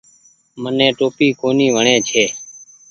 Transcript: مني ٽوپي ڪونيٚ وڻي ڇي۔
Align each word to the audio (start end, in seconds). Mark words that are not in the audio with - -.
مني 0.61 0.87
ٽوپي 0.97 1.27
ڪونيٚ 1.41 1.73
وڻي 1.75 1.95
ڇي۔ 2.09 2.25